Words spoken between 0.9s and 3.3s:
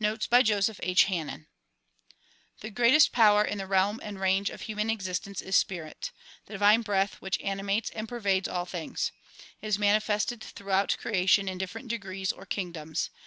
Hannen 'T^HE greatest